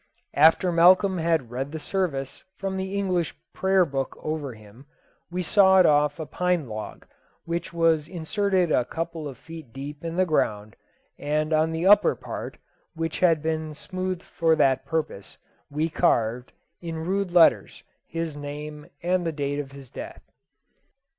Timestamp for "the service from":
1.71-2.75